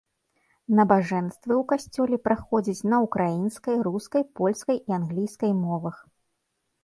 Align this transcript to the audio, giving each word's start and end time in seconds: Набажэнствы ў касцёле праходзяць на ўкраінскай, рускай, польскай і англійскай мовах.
Набажэнствы 0.77 1.53
ў 1.55 1.63
касцёле 1.71 2.17
праходзяць 2.27 2.87
на 2.93 2.97
ўкраінскай, 3.05 3.75
рускай, 3.87 4.23
польскай 4.39 4.77
і 4.79 4.89
англійскай 4.99 5.51
мовах. 5.63 5.95